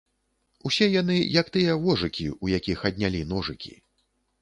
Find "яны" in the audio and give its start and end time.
1.01-1.17